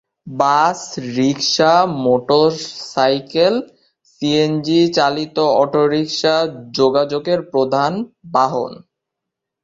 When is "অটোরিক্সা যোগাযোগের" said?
5.61-7.39